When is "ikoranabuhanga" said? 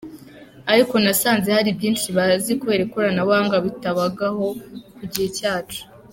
2.87-3.55